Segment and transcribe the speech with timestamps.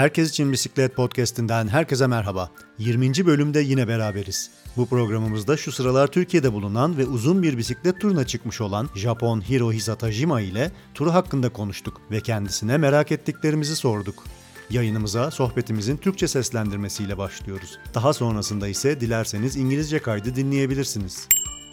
[0.00, 2.50] Herkes için Bisiklet Podcast'inden herkese merhaba.
[2.78, 3.26] 20.
[3.26, 4.50] bölümde yine beraberiz.
[4.76, 9.94] Bu programımızda şu sıralar Türkiye'de bulunan ve uzun bir bisiklet turuna çıkmış olan Japon Hirohisa
[9.94, 14.24] Tajima ile turu hakkında konuştuk ve kendisine merak ettiklerimizi sorduk.
[14.70, 17.78] Yayınımıza sohbetimizin Türkçe seslendirmesiyle başlıyoruz.
[17.94, 21.28] Daha sonrasında ise dilerseniz İngilizce kaydı dinleyebilirsiniz.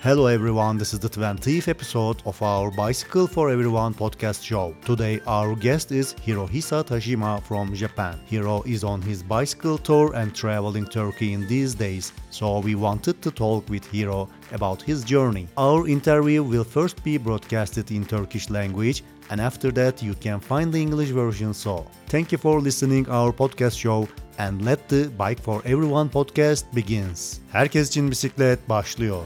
[0.07, 4.73] Hello everyone, this is the 20th episode of our Bicycle for Everyone podcast show.
[4.85, 8.17] Today our guest is Hirohisa Tajima from Japan.
[8.25, 13.21] Hiro is on his bicycle tour and traveling Turkey in these days, so we wanted
[13.21, 15.49] to talk with Hiro about his journey.
[15.57, 20.71] Our interview will first be broadcasted in Turkish language and after that you can find
[20.71, 21.85] the English version so.
[22.07, 27.39] Thank you for listening our podcast show and let the Bike for Everyone podcast begins.
[27.51, 29.23] Herkes için bisiklet başlıyor.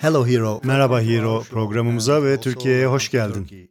[0.00, 0.60] Hello Hero.
[0.64, 1.42] Merhaba Hero.
[1.50, 3.68] Programımıza ve Türkiye'ye hoş geldin.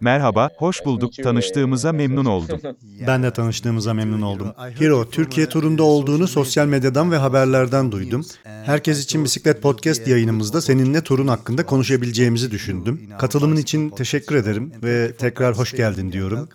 [0.00, 1.12] Merhaba, hoş bulduk.
[1.22, 2.60] Tanıştığımıza memnun oldum.
[3.06, 4.52] Ben de tanıştığımıza memnun oldum.
[4.78, 8.24] Hero, Türkiye turunda olduğunu sosyal medyadan ve haberlerden duydum.
[8.44, 13.00] Herkes için Bisiklet Podcast yayınımızda seninle turun hakkında konuşabileceğimizi düşündüm.
[13.18, 16.48] Katılımın için teşekkür ederim ve tekrar hoş geldin diyorum.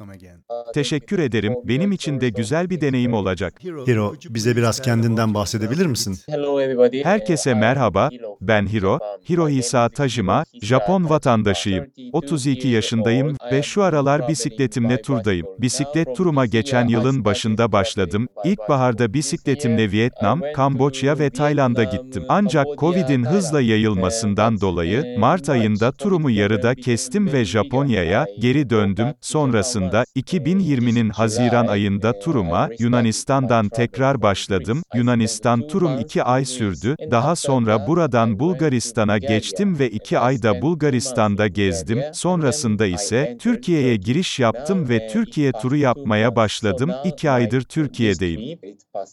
[0.73, 1.53] Teşekkür ederim.
[1.63, 3.53] Benim için de güzel bir deneyim olacak.
[3.85, 6.17] Hero, bize biraz kendinden bahsedebilir misin?
[7.03, 8.09] Herkese merhaba.
[8.41, 8.99] Ben Hiro,
[9.29, 11.85] Hirohisa Tajima, Japon vatandaşıyım.
[12.13, 15.47] 32 yaşındayım ve şu aralar bisikletimle turdayım.
[15.59, 18.27] Bisiklet turuma geçen yılın başında başladım.
[18.43, 22.23] İlkbaharda bisikletimle Vietnam, Kamboçya ve Tayland'a gittim.
[22.29, 29.07] Ancak Covid'in hızla yayılmasından dolayı Mart ayında turumu yarıda kestim ve Japonya'ya geri döndüm.
[29.21, 34.83] Sonrasında 2020'nin Haziran ayında turuma Yunanistan'dan tekrar başladım.
[34.95, 36.95] Yunanistan turum 2 ay sürdü.
[37.11, 42.01] Daha sonra buradan Bulgaristan'a geçtim ve 2 ayda Bulgaristan'da gezdim.
[42.45, 46.91] Sonrasında ise Türkiye'ye giriş yaptım ve Türkiye turu yapmaya başladım.
[47.05, 48.59] 2 aydır Türkiye'deyim.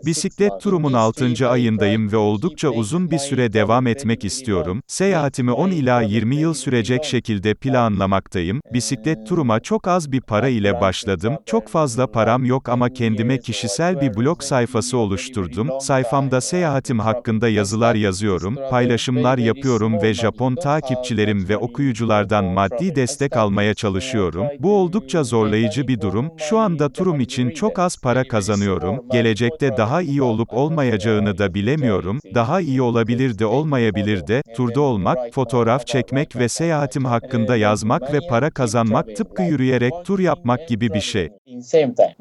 [0.07, 1.49] Bisiklet turumun 6.
[1.49, 4.83] ayındayım ve oldukça uzun bir süre devam etmek istiyorum.
[4.87, 8.61] Seyahatimi 10 ila 20 yıl sürecek şekilde planlamaktayım.
[8.73, 11.37] Bisiklet turuma çok az bir para ile başladım.
[11.47, 15.69] Çok fazla param yok ama kendime kişisel bir blog sayfası oluşturdum.
[15.81, 23.75] Sayfamda seyahatim hakkında yazılar yazıyorum, paylaşımlar yapıyorum ve Japon takipçilerim ve okuyuculardan maddi destek almaya
[23.75, 24.47] çalışıyorum.
[24.59, 26.31] Bu oldukça zorlayıcı bir durum.
[26.39, 29.01] Şu anda turum için çok az para kazanıyorum.
[29.13, 32.21] Gelecekte daha iyi olup olmayacağını da bilemiyorum.
[32.35, 34.43] Daha iyi olabilir de olmayabilir de.
[34.57, 40.69] Turda olmak, fotoğraf çekmek ve seyahatim hakkında yazmak ve para kazanmak tıpkı yürüyerek tur yapmak
[40.69, 41.29] gibi bir şey.
[41.47, 42.17] In same time.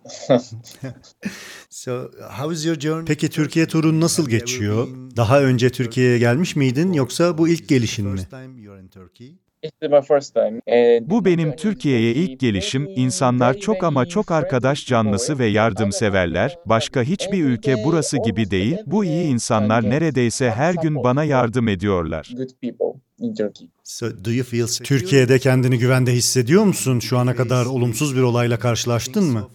[3.06, 4.88] Peki Türkiye turun nasıl geçiyor?
[5.18, 8.20] Daha önce Türkiye'ye gelmiş miydin yoksa bu ilk gelişin mi?
[9.64, 10.62] It's my first time.
[10.68, 17.04] And Bu benim Türkiye'ye ilk gelişim, insanlar çok ama çok arkadaş canlısı ve yardımseverler, başka
[17.04, 22.32] hiçbir ülke burası gibi değil, bu iyi insanlar neredeyse her gün bana yardım ediyorlar.
[24.84, 27.00] Türkiye'de kendini güvende hissediyor musun?
[27.00, 29.48] Şu ana kadar olumsuz bir olayla karşılaştın mı?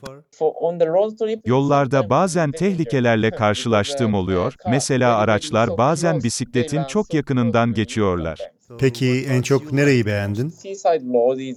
[1.46, 8.38] Yollarda bazen tehlikelerle karşılaştığım oluyor, mesela araçlar bazen bisikletin çok yakınından geçiyorlar.
[8.78, 10.54] Peki en çok nereyi beğendin?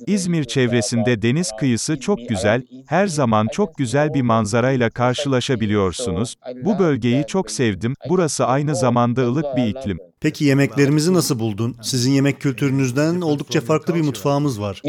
[0.08, 6.36] İzmir çevresinde deniz kıyısı çok güzel, her zaman çok güzel bir manzarayla karşılaşabiliyorsunuz.
[6.64, 10.00] Bu bölgeyi çok sevdim, burası aynı zamanda ılık bir iklim.
[10.22, 11.76] Peki yemeklerimizi nasıl buldun?
[11.82, 14.82] Sizin yemek kültürünüzden oldukça farklı bir mutfağımız var.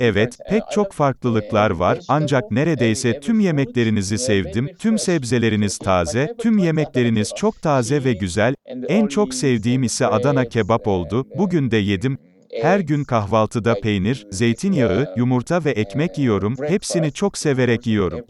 [0.00, 7.32] Evet, pek çok farklılıklar var, ancak neredeyse tüm yemeklerinizi sevdim, tüm sebzeleriniz taze, tüm yemekleriniz
[7.36, 8.54] çok taze ve güzel.
[8.88, 12.18] En çok sevdiğim ise Adana kebap oldu, bugün de yedim.
[12.60, 18.20] Her gün kahvaltıda peynir, zeytinyağı, yumurta ve ekmek yiyorum, hepsini çok severek yiyorum.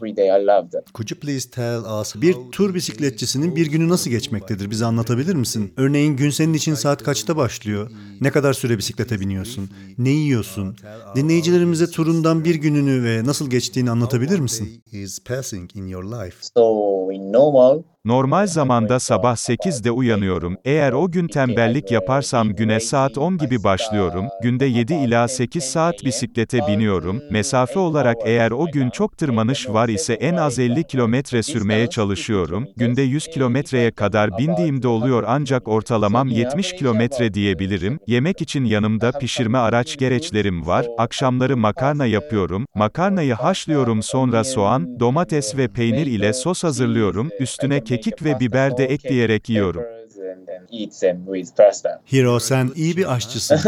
[0.93, 4.69] Could you please tell us bir tur bisikletçisinin bir günü nasıl geçmektedir?
[4.69, 5.73] Bize anlatabilir misin?
[5.77, 7.91] Örneğin gün senin için saat kaçta başlıyor?
[8.21, 9.69] Ne kadar süre bisiklete biniyorsun?
[9.97, 10.75] Ne yiyorsun?
[11.15, 14.83] Dinleyicilerimize turundan bir gününü ve nasıl geçtiğini anlatabilir misin?
[16.57, 20.57] So in normal, Normal zamanda sabah 8'de uyanıyorum.
[20.65, 24.25] Eğer o gün tembellik yaparsam güne saat 10 gibi başlıyorum.
[24.41, 27.21] Günde 7 ila 8 saat bisiklete biniyorum.
[27.31, 32.67] Mesafe olarak eğer o gün çok tırmanış var ise en az 50 kilometre sürmeye çalışıyorum.
[32.77, 37.99] Günde 100 kilometreye kadar bindiğimde oluyor ancak ortalamam 70 kilometre diyebilirim.
[38.07, 40.87] Yemek için yanımda pişirme araç gereçlerim var.
[40.97, 42.65] Akşamları makarna yapıyorum.
[42.75, 47.29] Makarnayı haşlıyorum sonra soğan, domates ve peynir ile sos hazırlıyorum.
[47.39, 49.83] Üstüne kekik ve biber de ekleyerek yiyorum.
[52.13, 53.59] Hiro sen iyi bir aşçısın.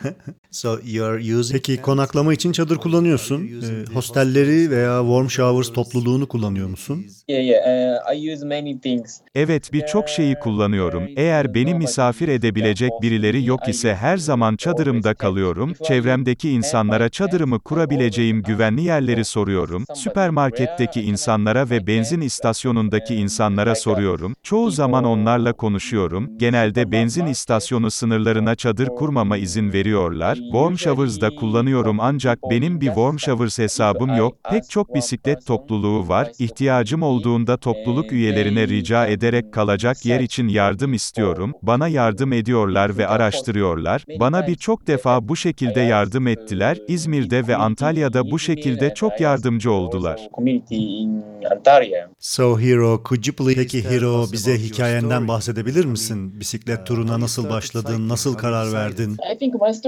[0.50, 3.46] so you're using Peki konaklama için çadır kullanıyorsun.
[3.46, 7.06] Ee, hostelleri veya warm showers topluluğunu kullanıyor musun?
[7.28, 8.06] Yeah, yeah.
[8.06, 9.20] Uh, I use many things.
[9.34, 11.08] Evet birçok şeyi kullanıyorum.
[11.16, 15.72] Eğer beni misafir edebilecek birileri yok ise her zaman çadırımda kalıyorum.
[15.84, 19.84] Çevremdeki insanlara çadırımı kurabileceğim güvenli yerleri soruyorum.
[19.94, 24.34] Süpermarketteki insanlara ve benzin istasyonundaki insanlara soruyorum.
[24.42, 26.38] Çoğu zaman onlarla konuşuyorum.
[26.38, 30.34] Genelde benzin istasyonu sınırlarına çadır kurmama izin veriyorlar.
[30.34, 34.36] Warm Showers'da kullanıyorum ancak benim bir Warm Showers hesabım yok.
[34.50, 36.28] Pek çok bisiklet topluluğu var.
[36.38, 41.52] İhtiyacım olduğunda topluluk üyelerine rica ederek kalacak yer için yardım istiyorum.
[41.62, 44.04] Bana yardım ediyorlar ve araştırıyorlar.
[44.20, 46.78] Bana birçok defa bu şekilde yardım ettiler.
[46.88, 50.20] İzmir'de ve Antalya'da bu şekilde çok yardımcı oldular.
[52.18, 53.54] So Hiro, could you please...
[53.54, 56.40] Peki Hiro, bize hikayenden bahsedebilir misin?
[56.40, 59.16] Bisiklet turuna nasıl başladın, nasıl karar verdin?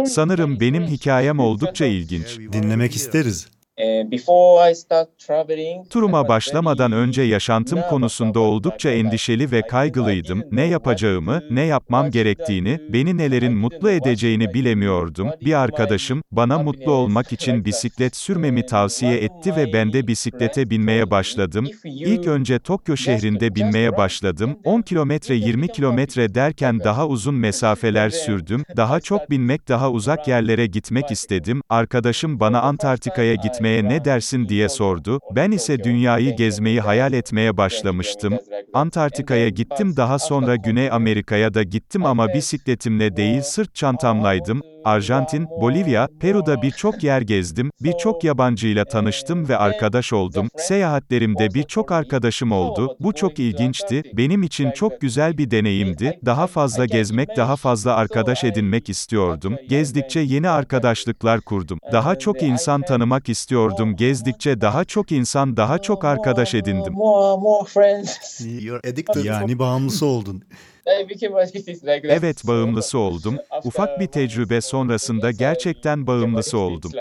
[0.07, 2.39] Sanırım benim hikayem oldukça ilginç.
[2.53, 3.47] Dinlemek isteriz.
[3.79, 10.43] Before I start traveling, I Turuma başlamadan önce yaşantım konusunda oldukça endişeli ve kaygılıydım.
[10.53, 15.29] Ne yapacağımı, ne yapmam gerektiğini, beni nelerin mutlu edeceğini bilemiyordum.
[15.44, 21.11] Bir arkadaşım, bana mutlu olmak için bisiklet sürmemi tavsiye etti ve ben de bisiklete binmeye
[21.11, 21.67] başladım.
[21.85, 24.59] İlk önce Tokyo şehrinde binmeye başladım.
[24.65, 28.65] 10 kilometre 20 kilometre derken daha uzun mesafeler sürdüm.
[28.77, 31.62] Daha çok binmek daha uzak yerlere gitmek istedim.
[31.69, 33.35] Arkadaşım bana Antarktika'ya
[33.65, 35.21] gitmeye ne dersin diye sordu.
[35.31, 38.39] Ben ise dünyayı gezmeyi hayal etmeye başlamıştım.
[38.75, 44.63] Antarktika'ya gittim daha sonra Güney Amerika'ya da gittim ama bisikletimle değil sırt çantamlaydım.
[44.85, 50.49] Arjantin, Bolivya, Peru'da birçok yer gezdim, birçok yabancıyla tanıştım ve arkadaş oldum.
[50.57, 52.97] Seyahatlerimde birçok arkadaşım oldu.
[53.01, 54.03] Bu çok ilginçti.
[54.13, 56.19] Benim için çok güzel bir deneyimdi.
[56.25, 59.57] Daha fazla gezmek, daha fazla arkadaş edinmek istiyordum.
[59.69, 61.79] Gezdikçe yeni arkadaşlıklar kurdum.
[61.93, 63.97] Daha çok insan tanımak istiyordum.
[63.97, 66.95] Gezdikçe daha çok insan, daha çok arkadaş edindim.
[69.25, 70.43] Yani bağımlısı oldun.
[70.85, 72.05] That.
[72.05, 73.37] Evet, bağımlısı oldum.
[73.65, 76.93] Ufak bir tecrübe sonrasında gerçekten bağımlısı oldum.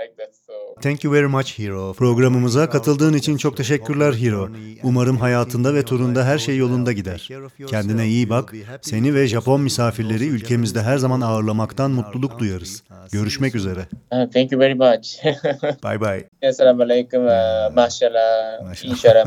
[0.82, 1.94] Thank you very much Hiro.
[1.94, 4.50] Programımıza katıldığın için çok teşekkürler Hiro.
[4.84, 7.30] Umarım hayatında ve turunda her şey yolunda gider.
[7.68, 8.54] Kendine iyi bak.
[8.82, 12.84] Seni ve Japon misafirleri ülkemizde her zaman ağırlamaktan mutluluk duyarız.
[13.12, 13.80] Görüşmek üzere.
[14.10, 15.24] Thank you very much.
[15.84, 16.50] Bye bye.
[16.50, 17.26] Assalamu alaikum.
[17.26, 19.26] Uh, mashallah.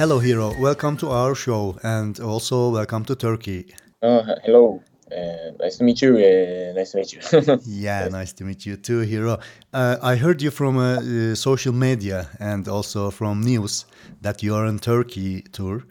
[0.00, 0.54] Hello Hiro.
[0.58, 3.74] Welcome to our show and also welcome to Turkey.
[4.00, 4.82] Oh, hello.
[5.12, 6.16] Uh, nice to meet you.
[6.16, 7.60] Uh, nice to meet you.
[7.66, 9.40] Yeah, nice to meet you too, Hiro.
[9.74, 13.84] Uh, I heard you from uh, uh, social media and also from news
[14.22, 15.84] that you are on Turkey tour.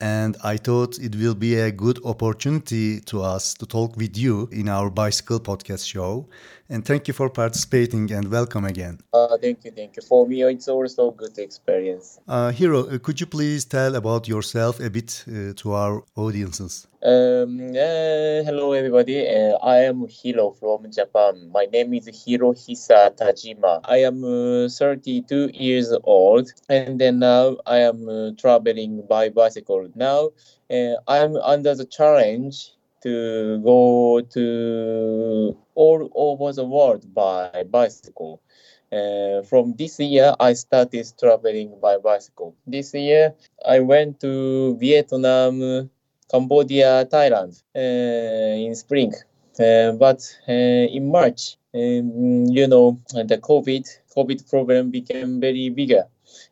[0.00, 4.48] And I thought it will be a good opportunity to us to talk with you
[4.50, 6.26] in our bicycle podcast show.
[6.72, 8.98] And thank you for participating and welcome again.
[9.12, 10.02] uh, thank you, thank you.
[10.02, 12.18] For me, it's also a good experience.
[12.26, 16.88] Uh, Hiro, uh, could you please tell about yourself a bit uh, to our audiences?
[17.02, 19.18] Um, uh, hello, everybody.
[19.28, 21.50] Uh, I am Hiro from Japan.
[21.52, 23.80] My name is Hirohisa Tajima.
[23.84, 29.90] I am uh, 32 years old, and then now I am uh, traveling by bicycle.
[29.94, 30.30] Now
[30.70, 38.40] uh, I am under the challenge to go to all over the world by bicycle.
[38.92, 42.54] Uh, from this year, I started traveling by bicycle.
[42.66, 43.34] This year,
[43.66, 45.88] I went to Vietnam,
[46.30, 49.12] Cambodia, Thailand uh, in spring.
[49.58, 56.04] Uh, but uh, in March, um, you know, the COVID COVID problem became very bigger.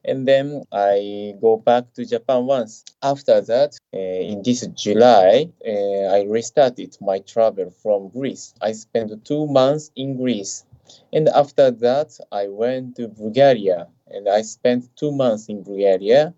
[0.04, 2.84] And then I go back to Japan once.
[3.02, 8.54] After that, uh, in this July, uh, I restarted my travel from Greece.
[8.60, 10.64] I spent two months in Greece.
[11.12, 16.34] And after that, I went to Bulgaria and I spent two months in Bulgaria.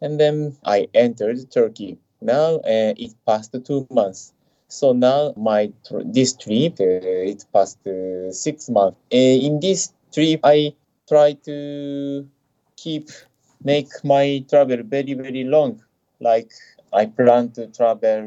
[0.00, 1.98] And then I entered Turkey.
[2.20, 4.32] Now uh, it passed two months.
[4.68, 5.72] So now my
[6.04, 8.98] this trip uh, it passed uh, six months.
[9.10, 10.74] In this trip, I
[11.08, 12.26] try to
[12.82, 13.08] keep
[13.70, 15.82] make my travel very very long.
[16.20, 16.50] Like
[16.92, 18.22] I plan to travel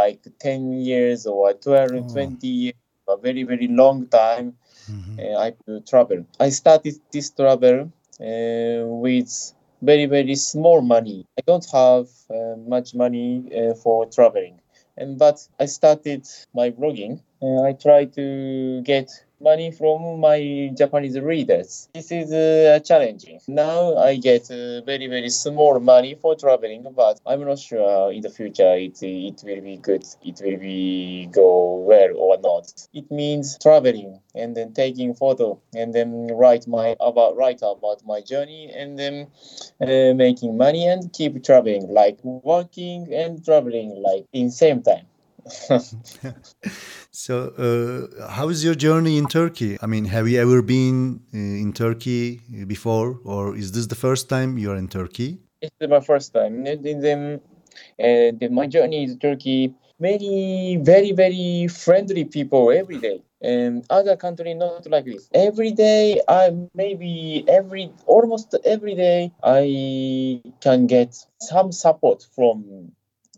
[0.00, 2.02] like ten years or 12, Oh.
[2.12, 2.74] 20 years,
[3.08, 4.56] a very very long time.
[5.18, 5.52] Uh, I
[5.88, 6.24] travel.
[6.40, 7.90] I started this travel
[8.20, 9.30] uh, with
[9.82, 11.26] very very small money.
[11.38, 13.28] I don't have uh, much money
[13.60, 14.60] uh, for traveling,
[14.96, 17.20] and but I started my blogging.
[17.68, 19.08] I try to get
[19.40, 21.88] money from my Japanese readers.
[21.94, 23.40] This is uh, challenging.
[23.48, 28.20] Now I get uh, very very small money for traveling, but I'm not sure in
[28.22, 30.04] the future it it will be good.
[30.22, 32.72] It will be go well or not.
[32.92, 38.20] It means traveling and then taking photo and then write my about write about my
[38.20, 39.28] journey and then
[39.80, 45.06] uh, making money and keep traveling like working and traveling like in same time.
[47.10, 49.78] so, uh, how is your journey in Turkey?
[49.80, 54.28] I mean, have you ever been uh, in Turkey before, or is this the first
[54.28, 55.38] time you are in Turkey?
[55.60, 56.66] It's my first time.
[56.66, 57.40] And then,
[58.02, 63.22] uh, my journey in Turkey, many very very friendly people every day.
[63.42, 65.30] And other country not like this.
[65.32, 72.92] Every day, I maybe every almost every day, I can get some support from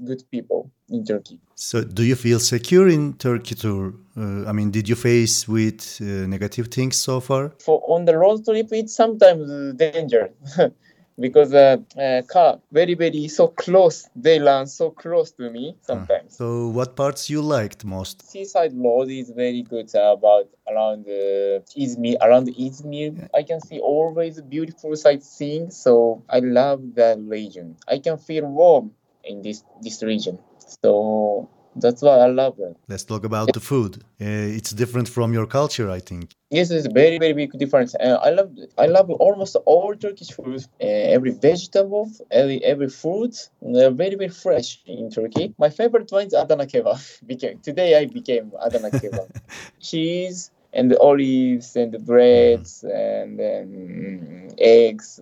[0.04, 1.38] good people in Turkey.
[1.54, 3.98] So, do you feel secure in Turkey too?
[4.16, 7.52] Uh, I mean, did you face with uh, negative things so far?
[7.58, 10.30] For on the road trip, it's sometimes danger.
[11.20, 16.34] because uh, uh, car very very so close they land so close to me sometimes
[16.34, 21.60] so what parts you liked most seaside road is very good uh, about around uh,
[21.76, 23.28] izmir around izmir yeah.
[23.34, 28.90] i can see always beautiful sightseeing so i love that region i can feel warm
[29.24, 30.38] in this this region.
[30.82, 32.76] So that's why I love it.
[32.88, 33.96] Let's talk about the food.
[34.20, 36.32] Uh, it's different from your culture, I think.
[36.50, 37.94] Yes, it's very very big difference.
[37.94, 40.64] Uh, I love I love almost all Turkish food.
[40.80, 45.54] Uh, every vegetable, every every fruit, they're very very fresh in Turkey.
[45.58, 47.00] My favorite one is Adana kebab.
[47.26, 49.28] became today I became Adana kebab.
[49.80, 52.94] Cheese and the olives and the breads mm.
[52.94, 55.20] and then eggs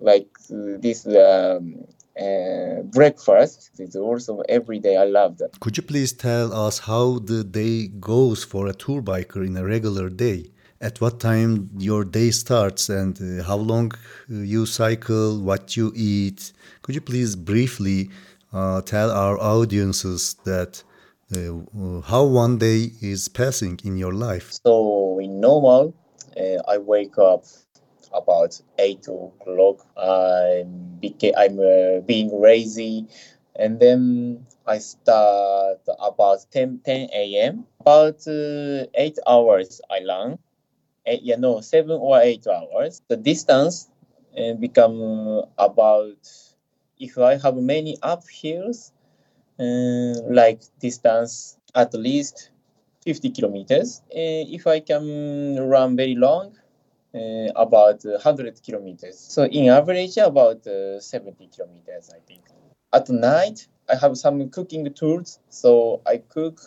[0.00, 1.86] like uh, this um,
[2.20, 4.96] uh, breakfast It's also every day.
[4.96, 5.58] I love that.
[5.60, 9.64] Could you please tell us how the day goes for a tour biker in a
[9.64, 10.50] regular day?
[10.80, 15.92] At what time your day starts and uh, how long uh, you cycle, what you
[15.94, 16.52] eat?
[16.82, 18.10] Could you please briefly
[18.52, 20.82] uh, tell our audiences that
[21.34, 24.52] uh, how one day is passing in your life?
[24.66, 25.94] So in normal,
[26.36, 27.44] uh, I wake up
[28.14, 29.86] about eight o'clock.
[29.96, 33.06] I'm beca- I'm uh, being lazy,
[33.56, 37.08] and then I start about 10, 10
[37.40, 37.66] a.m.
[37.80, 40.38] About uh, eight hours I run.
[41.06, 43.02] Eight, yeah, no, seven or eight hours.
[43.08, 43.90] The distance
[44.38, 46.18] uh, become about
[46.98, 48.92] if I have many uphills,
[49.60, 52.50] uh, like distance at least
[53.04, 54.02] 50 kilometers.
[54.10, 56.56] Uh, if I can run very long,
[57.14, 59.18] uh, about 100 kilometers.
[59.18, 62.42] So in average, about uh, 70 kilometers, I think.
[62.92, 65.38] At night, I have some cooking tools.
[65.48, 66.60] So I cook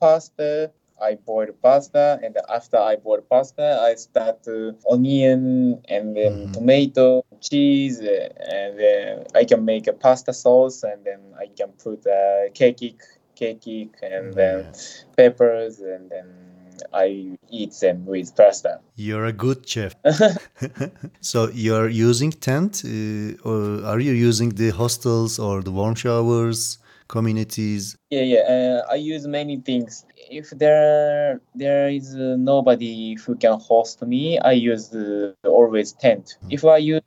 [0.00, 6.32] pasta, I boil pasta, and after I boil pasta, I start uh, onion and then
[6.32, 6.52] mm-hmm.
[6.52, 12.06] tomato, cheese, and then I can make a pasta sauce, and then I can put
[12.06, 13.00] uh, cake,
[13.34, 14.72] cake, and then
[15.16, 16.51] peppers, and then
[16.92, 18.80] I eat them with pasta.
[18.96, 19.94] You're a good chef.
[21.20, 26.78] so you're using tent, uh, or are you using the hostels or the warm showers?
[27.12, 33.34] communities yeah yeah uh, i use many things if there there is uh, nobody who
[33.36, 36.52] can host me i use uh, always tent mm.
[36.56, 37.02] if i use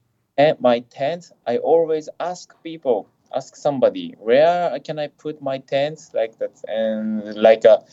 [0.60, 6.38] my tent i always ask people ask somebody where can i put my tent like
[6.38, 7.84] that and like a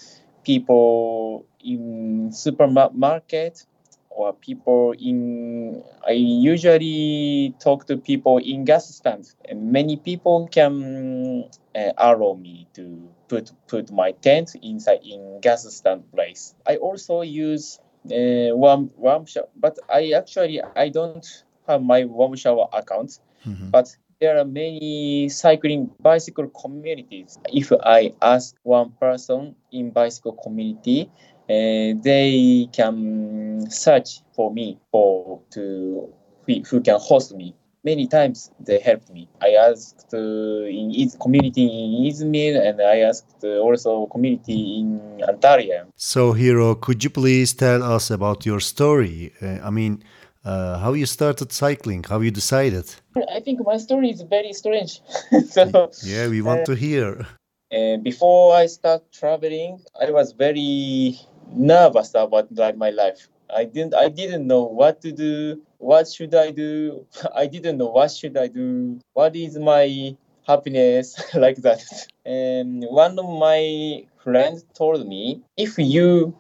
[0.45, 3.65] people in supermarket
[4.11, 11.45] or people in i usually talk to people in gas stands and many people can
[11.75, 17.23] uh, allow me to put put my tent inside in gas stand place i also
[17.23, 23.19] use uh, warm warm shower but i actually i don't have my warm shower account
[23.47, 23.71] mm-hmm.
[23.71, 27.41] but there are many cycling bicycle communities.
[27.53, 31.11] If I ask one person in bicycle community,
[31.49, 36.13] uh, they can search for me for to
[36.47, 37.55] who can host me.
[37.85, 39.29] Many times they helped me.
[39.41, 45.21] I asked uh, in his community in Izmir and I asked uh, also community in
[45.29, 45.87] Antalya.
[45.97, 49.33] So, Hiro, could you please tell us about your story?
[49.43, 50.05] Uh, I mean,
[50.45, 52.95] uh, how you started cycling, how you decided.
[53.37, 55.01] I think my story is very strange.
[55.49, 57.27] so, yeah, we want uh, to hear.
[57.73, 61.19] Uh, before I start traveling, I was very
[61.55, 63.29] nervous about my life.
[63.55, 65.63] I didn't I didn't know what to do.
[65.79, 67.07] What should I do?
[67.35, 69.01] I didn't know what should I do.
[69.13, 70.17] What is my
[70.47, 71.83] happiness like that?
[72.25, 76.35] And one of my friends told me, if you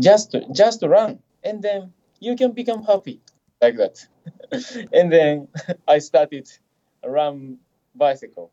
[0.00, 3.20] just just run and then you can become happy
[3.60, 4.06] like that
[4.92, 5.48] and then
[5.86, 6.48] i started
[7.04, 7.58] run
[7.94, 8.50] bicycle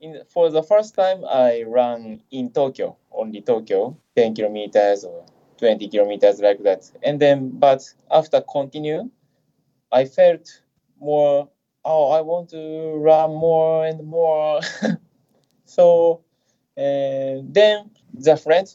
[0.00, 5.24] in for the first time i ran in tokyo only tokyo 10 kilometers or
[5.60, 6.90] 20 kilometers like that.
[7.04, 9.10] And then but after continue
[9.92, 10.62] i felt
[11.00, 11.48] more
[11.84, 14.60] oh i want to run more and more.
[15.66, 16.22] So
[16.76, 18.66] and then the friend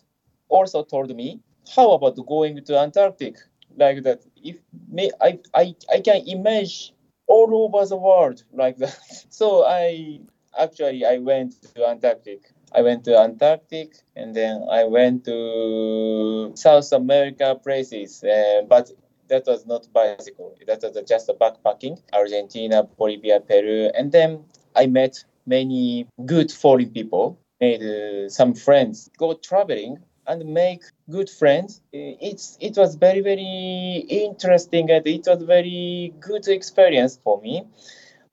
[0.50, 1.42] also told me
[1.76, 3.38] how about going to antarctic?
[3.78, 4.58] Like that if
[4.90, 6.96] may i i, I can imagine
[7.28, 8.98] all over the world like that.
[9.30, 10.22] So i
[10.58, 12.42] actually i went to antarctic
[12.76, 18.92] i went to antarctic and then i went to south america places uh, but
[19.28, 20.56] that was not bicycle.
[20.68, 27.40] That was just backpacking argentina bolivia peru and then i met many good foreign people
[27.62, 29.10] made uh, some friends.
[29.18, 31.82] Go traveling and make good friends.
[31.94, 37.64] It's it was very very interesting and it was very good experience for me.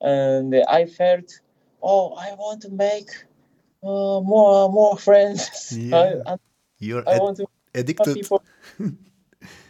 [0.01, 1.29] And i felt
[1.81, 3.09] oh i want to make
[3.83, 6.21] uh, more more friends Yeah.
[6.25, 6.35] I,
[6.79, 8.15] You're I ad- want to addicted.
[8.15, 8.43] people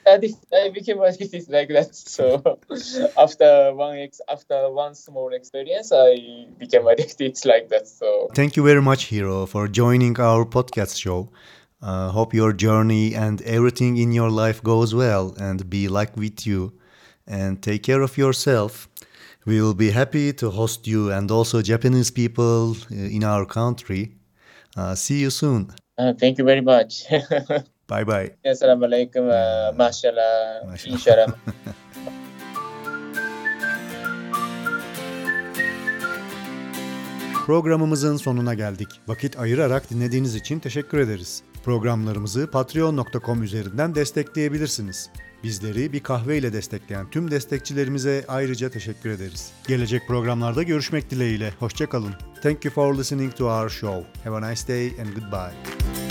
[0.05, 1.95] addict, I became addicted like that.
[1.95, 2.41] So
[3.17, 7.87] after one ex, after one small experience, I became addicted like that.
[7.87, 11.29] So Thank you very much, Hiro, for joining our podcast show.
[11.81, 16.45] Uh, hope your journey and everything in your life goes well and be like with
[16.45, 16.73] you.
[17.27, 18.89] And take care of yourself.
[19.45, 24.11] We will be happy to host you and also Japanese people uh, in our country.
[24.77, 25.67] Uh, see you soon.
[25.97, 27.03] uh, thank you very much.
[27.89, 28.31] Bye bye.
[28.45, 30.93] Assalamualaikum, uh, mashallah, Mashallah.
[30.95, 31.27] inshallah.
[37.45, 38.87] Programımızın sonuna geldik.
[39.07, 41.43] Vakit ayırarak dinlediğiniz için teşekkür ederiz.
[41.63, 45.09] Programlarımızı patreon.com üzerinden destekleyebilirsiniz.
[45.43, 49.51] Bizleri bir kahve ile destekleyen tüm destekçilerimize ayrıca teşekkür ederiz.
[49.67, 51.53] Gelecek programlarda görüşmek dileğiyle.
[51.59, 52.13] Hoşçakalın.
[52.41, 54.29] Thank you for listening to our show.
[54.29, 56.02] Have a nice day and goodbye.